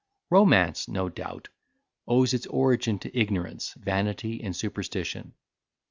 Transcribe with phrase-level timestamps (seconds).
[0.31, 1.49] Romance, no doubt,
[2.07, 5.35] owes its origin to ignorance, vanity, and superstition.